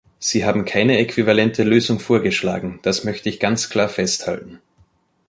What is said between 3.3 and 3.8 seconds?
ganz